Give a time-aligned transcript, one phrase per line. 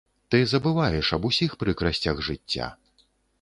[0.35, 2.73] Ты забываеш аб усіх прыкрасцях жыцця.